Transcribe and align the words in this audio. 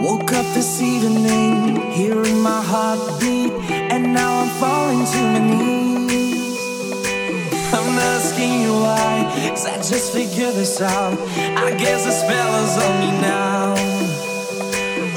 Woke 0.00 0.32
up 0.32 0.46
this 0.54 0.80
evening, 0.80 1.90
hearing 1.90 2.40
my 2.40 2.62
heartbeat, 2.62 3.50
and 3.68 4.14
now 4.14 4.42
I'm 4.42 4.48
falling 4.60 5.04
to 5.04 5.18
my 5.34 5.38
knees. 5.40 6.56
I'm 7.74 7.98
asking 7.98 8.60
you 8.62 8.74
why, 8.74 9.28
cause 9.50 9.66
I 9.66 9.76
just 9.78 10.12
figured 10.12 10.54
this 10.54 10.80
out. 10.80 11.18
I 11.66 11.74
guess 11.76 12.04
the 12.04 12.12
spell 12.12 12.64
is 12.64 12.76
on 12.78 13.00
me 13.00 13.10
now. 13.20 13.74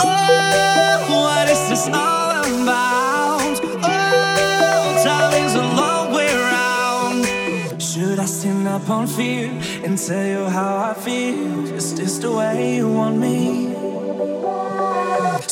Oh, 0.01 1.25
what 1.25 1.47
is 1.47 1.69
this 1.69 1.85
all 1.85 2.41
about? 2.63 3.59
Oh, 3.83 5.03
time 5.03 5.45
is 5.45 5.53
a 5.53 5.61
long 5.61 6.11
way 6.11 6.33
around. 6.33 7.79
Should 7.79 8.17
I 8.17 8.25
stand 8.25 8.67
up 8.67 8.89
on 8.89 9.05
fear 9.05 9.51
and 9.85 9.95
tell 9.95 10.25
you 10.25 10.49
how 10.49 10.89
I 10.89 10.93
feel? 10.95 11.71
Is 11.71 11.93
this 11.93 12.17
the 12.17 12.31
way 12.31 12.77
you 12.77 12.91
want 12.91 13.17
me? 13.17 13.70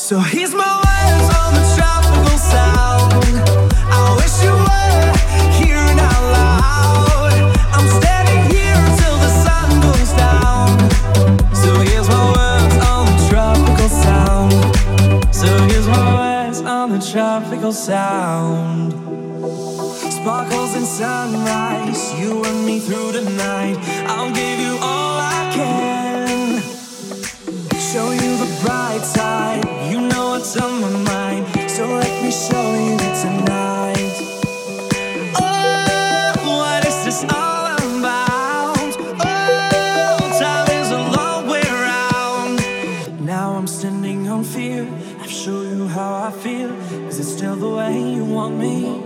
So 0.10 0.18
here's 0.18 0.56
my 0.56 0.74
words 0.86 1.28
on 1.38 1.54
the 1.54 1.66
tropical 1.78 2.38
sound. 2.40 3.14
I 3.94 4.16
wish 4.18 4.42
you 4.42 4.50
were 4.50 5.14
loud. 6.34 7.34
I'm 7.78 7.88
standing 8.02 8.42
here 8.50 8.74
until 8.90 9.16
the 9.26 9.30
sun 9.46 9.70
goes 9.86 10.12
down. 10.18 10.68
So 11.54 11.70
here's 11.82 12.10
my 12.10 12.26
words 12.38 12.76
on 12.90 13.06
the 13.06 13.18
tropical 13.30 13.88
sound. 13.88 14.52
So 15.32 15.48
here's 15.68 15.86
my 15.86 16.08
words 16.18 16.62
on 16.62 16.90
the 16.90 17.02
tropical 17.12 17.72
sound. 17.72 18.94
Sparkles 20.12 20.76
and 20.76 20.88
sunrise, 20.88 22.20
you 22.20 22.44
and 22.46 22.66
me 22.66 22.80
through 22.80 23.12
the 23.12 23.30
night. 23.30 23.78
I'll 24.10 24.34
give 24.34 24.60
you 24.60 24.74
all 24.82 25.20
I 25.22 25.52
can. 25.54 26.62
Show 27.80 28.10
you 28.10 28.38
the 28.38 28.50
bright 28.64 29.04
side. 29.04 29.49
me. 48.60 48.99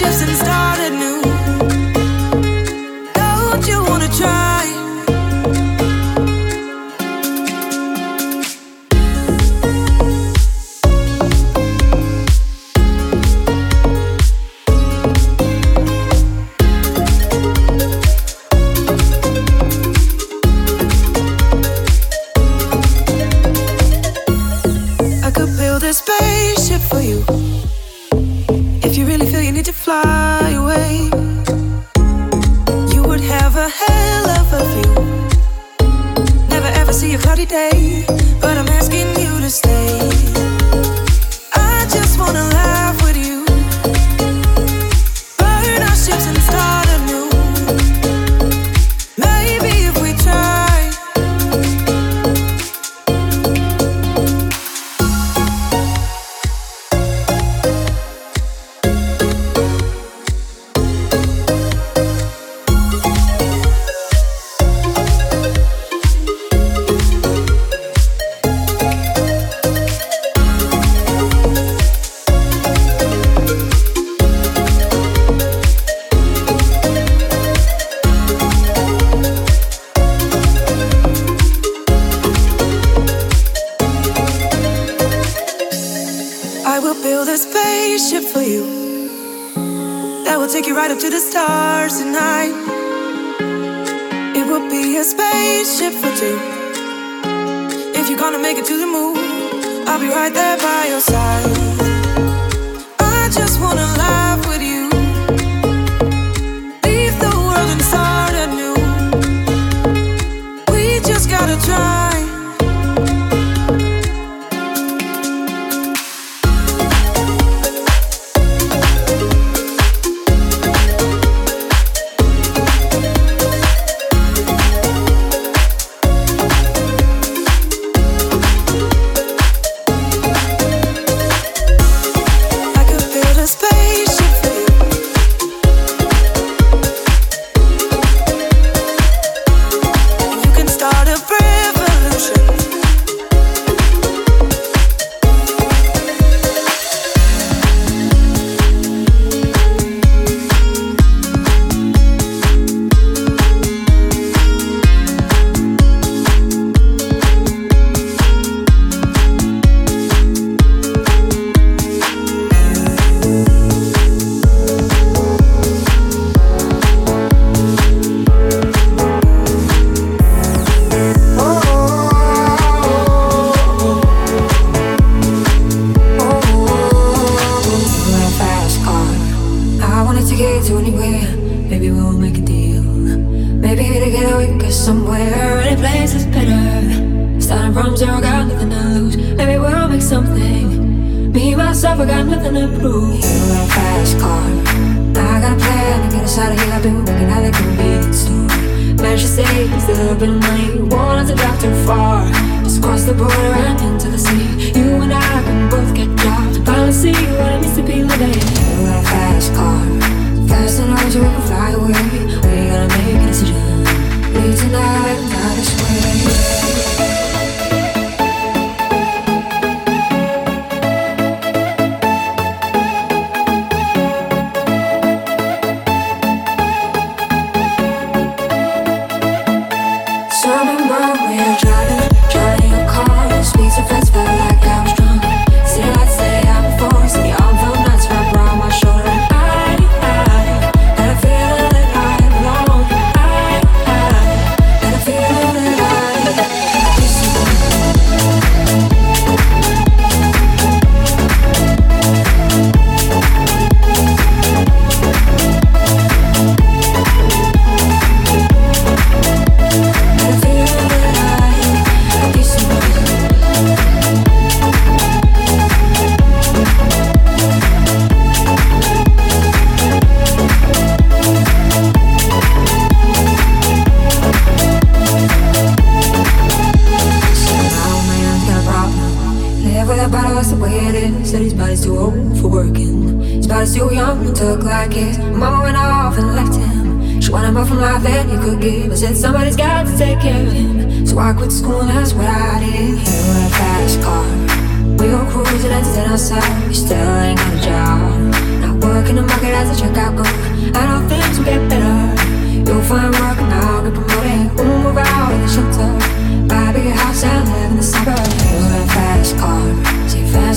ships 0.00 0.22
and 0.22 0.36
stars. 0.36 0.69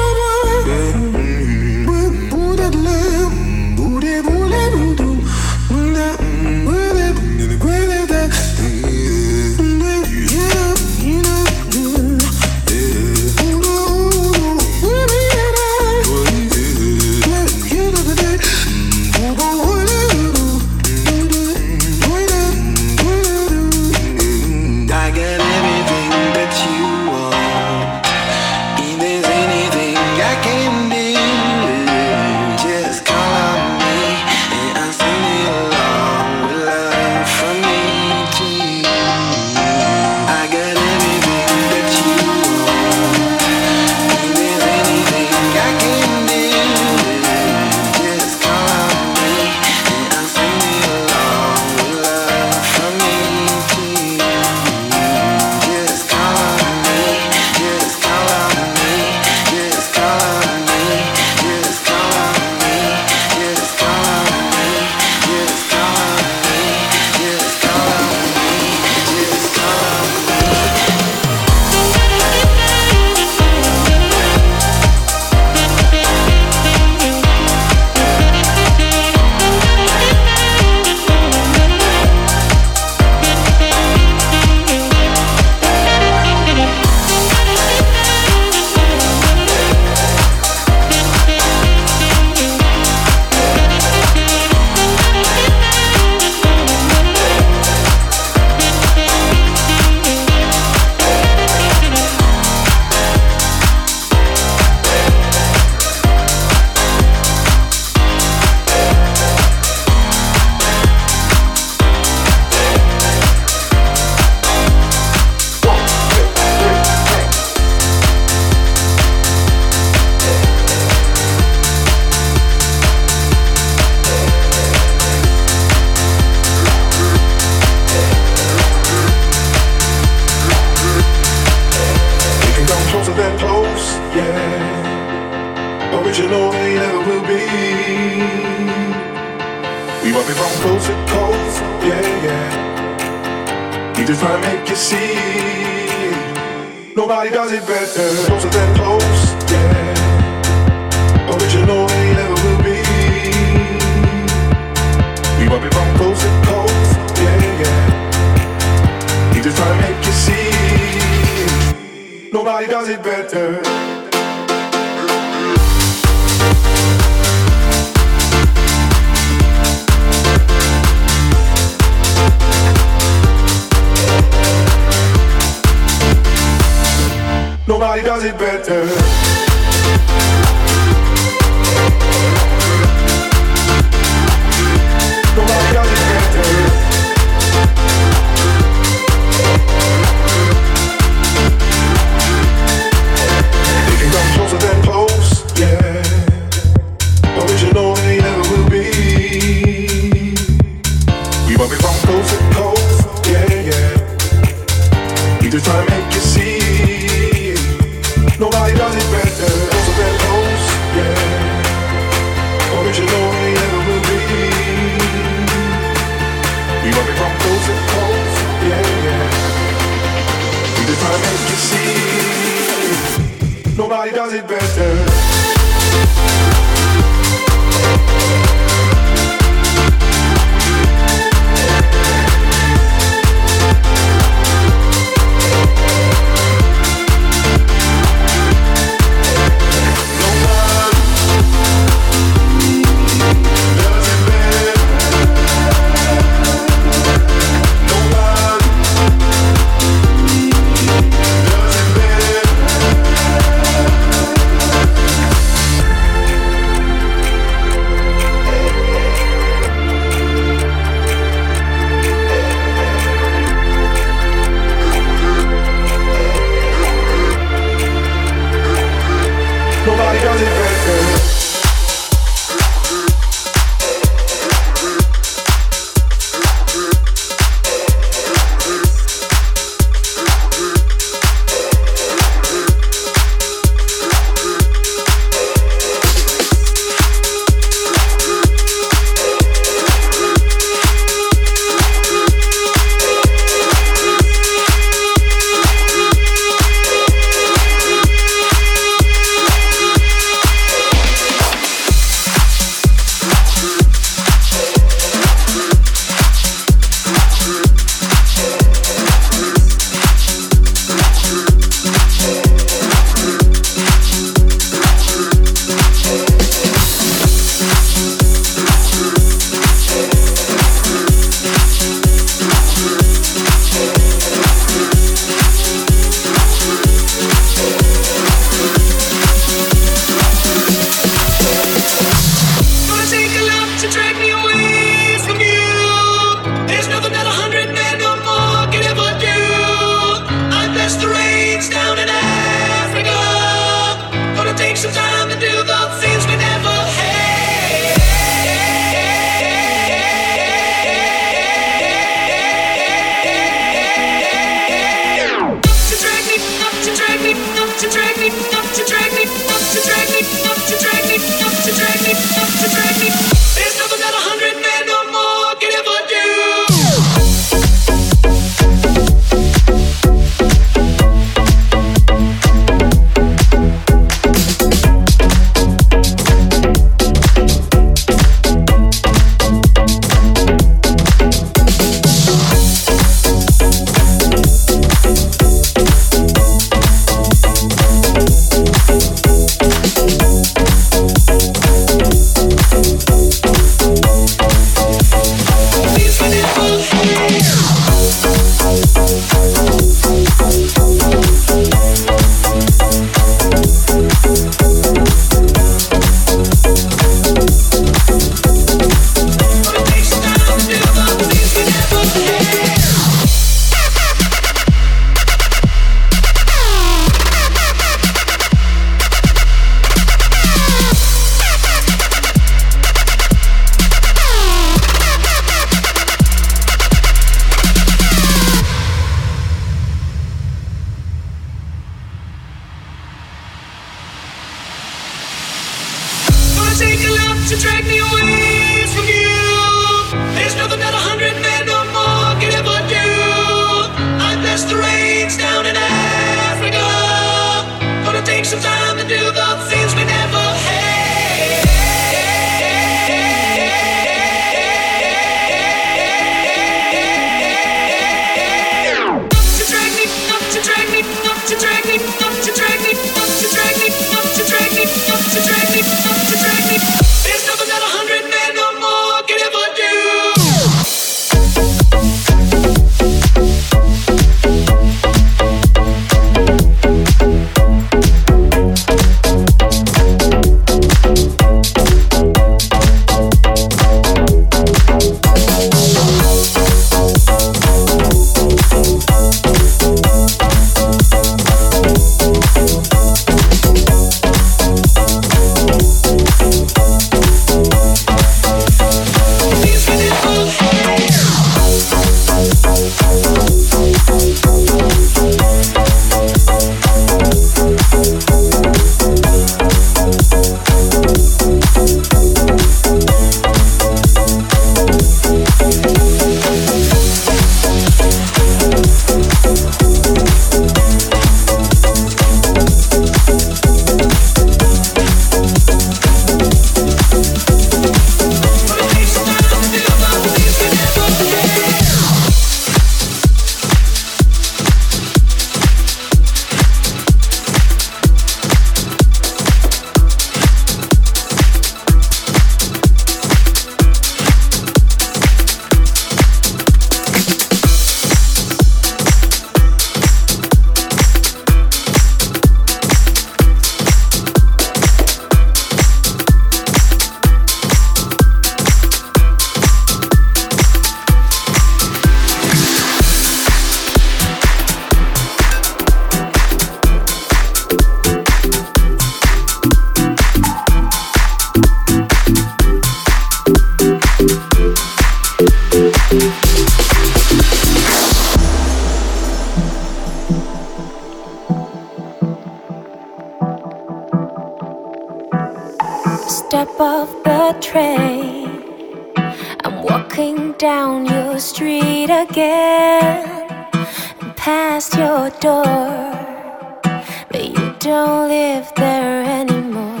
But 597.34 597.48
you 597.48 597.74
don't 597.80 598.28
live 598.28 598.70
there 598.76 599.24
anymore. 599.24 600.00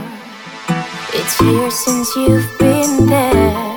It's 1.12 1.40
years 1.40 1.74
since 1.74 2.14
you've 2.14 2.48
been 2.60 3.06
there. 3.06 3.76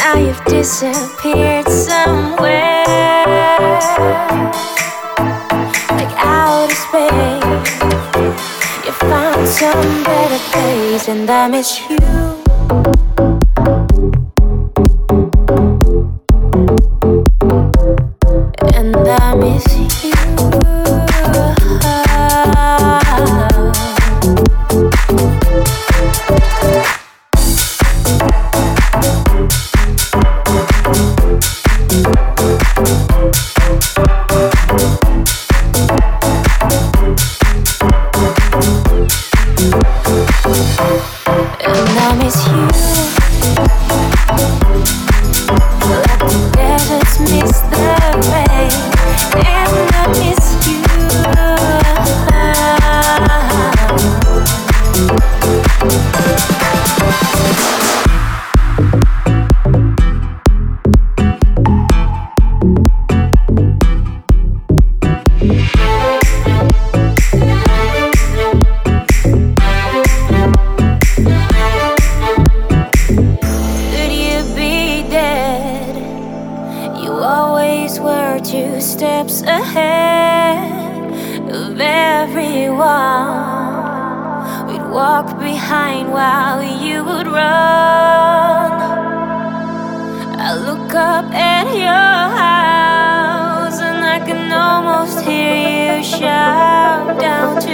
Now 0.00 0.16
you've 0.16 0.42
disappeared 0.46 1.68
somewhere, 1.68 2.84
like 5.98 6.14
outer 6.16 6.74
space. 6.84 7.44
You 8.86 8.92
found 9.04 9.46
some 9.46 10.02
better 10.04 10.42
place, 10.50 11.08
and 11.08 11.28
I 11.28 11.48
miss 11.48 11.78
you. 11.90 12.35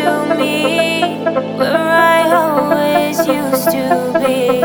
To 0.03 0.35
me 0.37 1.25
where 1.57 1.77
I 1.77 2.19
always 2.43 3.19
used 3.27 3.71
to 3.71 3.85
be. 4.23 4.63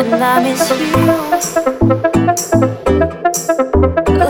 And 0.00 0.22
I 0.22 0.42
miss 0.42 0.70
you 0.70 1.96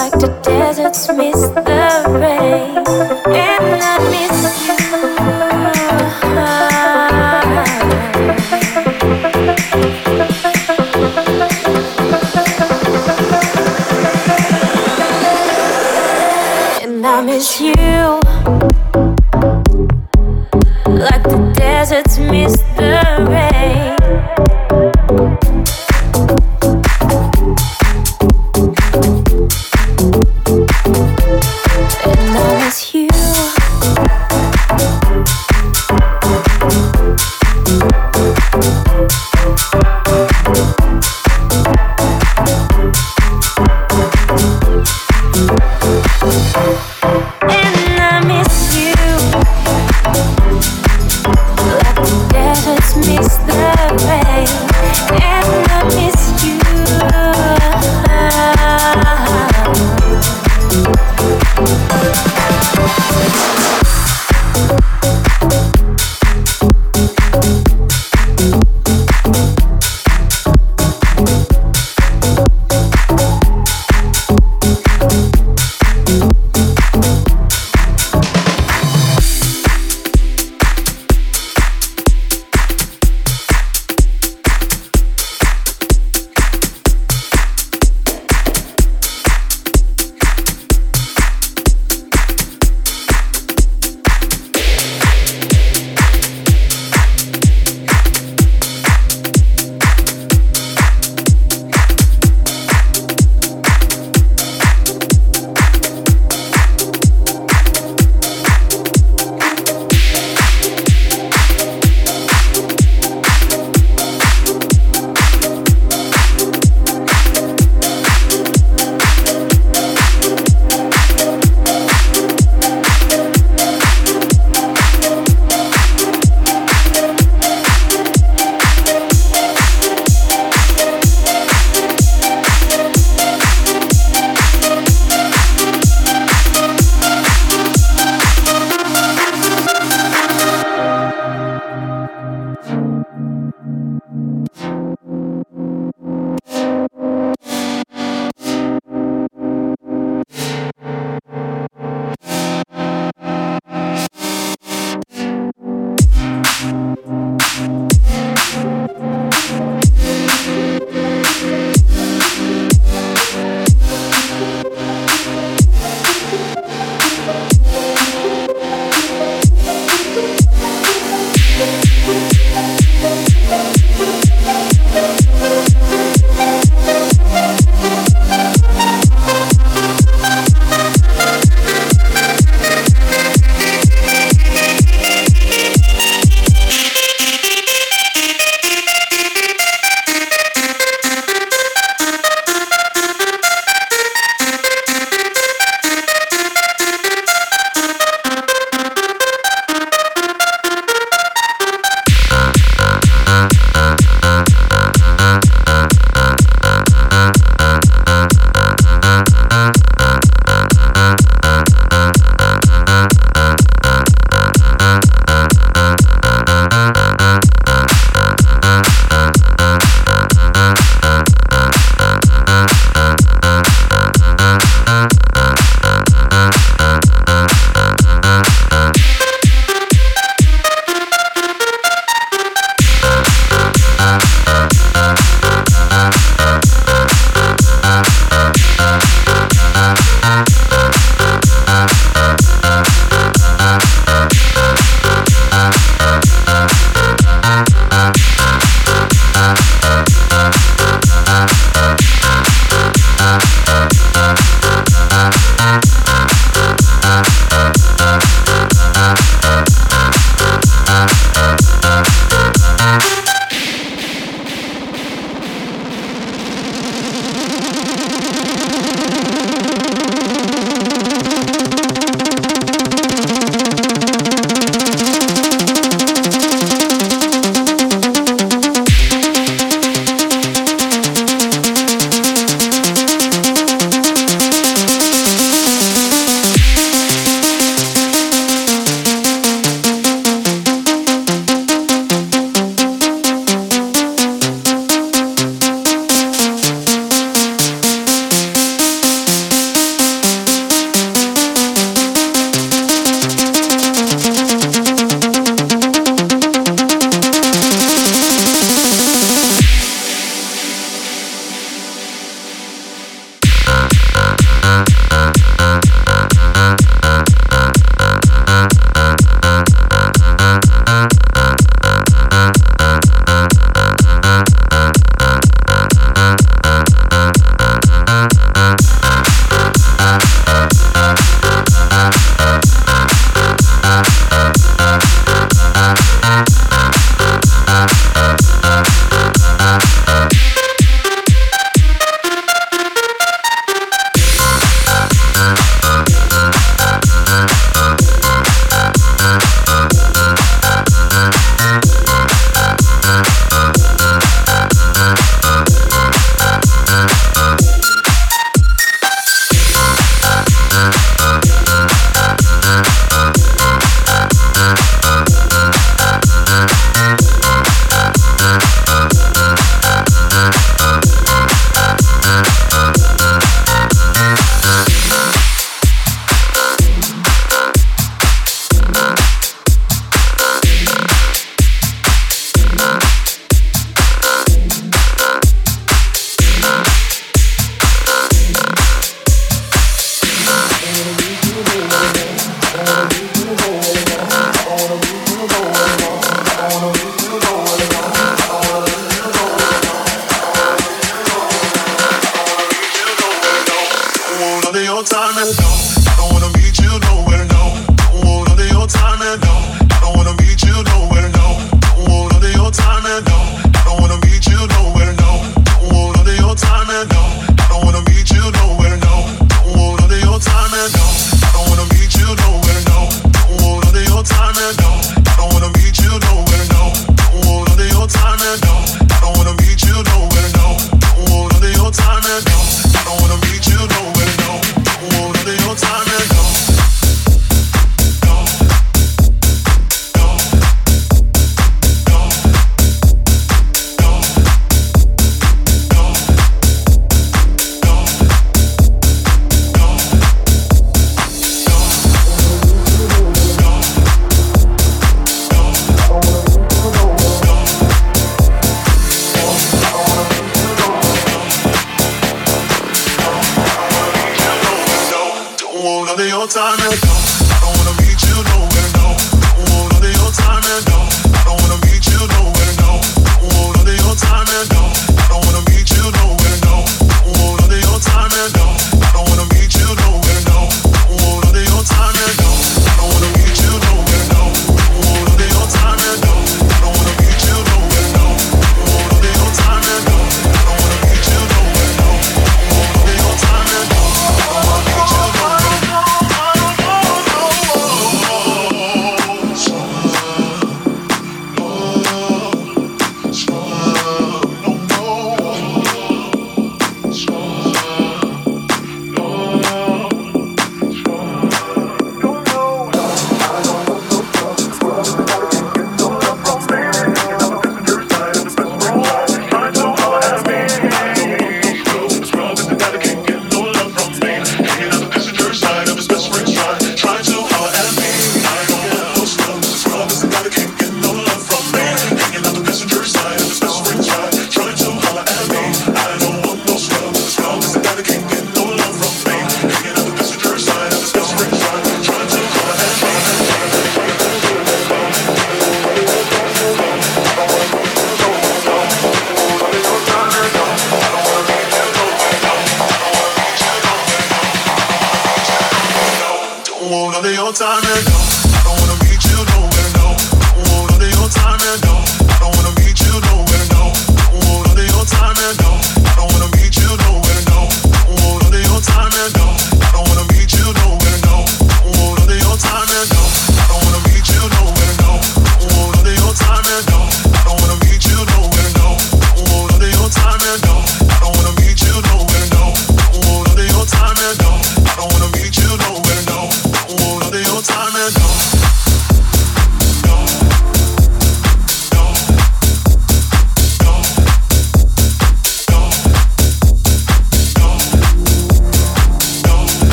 like 0.00 0.12
the 0.12 0.28
deserts 0.42 1.08
miss 1.12 1.40
the 1.48 1.84
rain. 2.20 3.13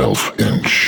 12 0.00 0.40
inch. 0.40 0.79